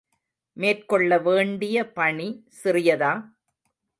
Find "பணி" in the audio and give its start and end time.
1.91-2.27